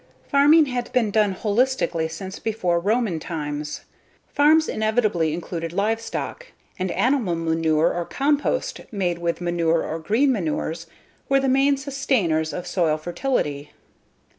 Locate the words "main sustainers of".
11.47-12.65